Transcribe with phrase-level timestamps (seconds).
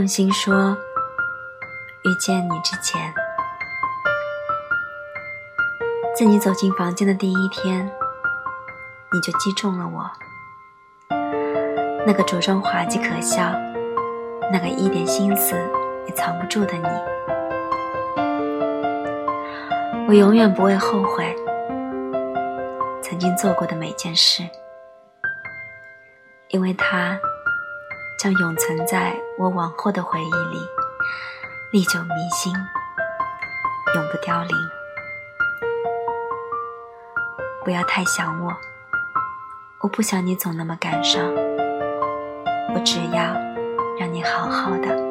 [0.00, 0.74] 用心说，
[2.04, 3.12] 遇见你之前，
[6.16, 7.84] 自你走进房间的第一天，
[9.12, 10.10] 你就击中了我。
[12.06, 13.52] 那个着装滑稽可笑，
[14.50, 15.54] 那个一点心思
[16.06, 16.88] 也藏不住的你，
[20.08, 21.36] 我永远不会后悔
[23.02, 24.48] 曾经做过的每件事，
[26.48, 27.20] 因为它。
[28.20, 30.60] 将永存在我往后的回忆里，
[31.70, 34.54] 历久弥新，永不凋零。
[37.64, 38.54] 不要太想我，
[39.78, 41.24] 我不想你总那么感伤。
[42.74, 43.22] 我只要
[43.98, 45.09] 让你好好的。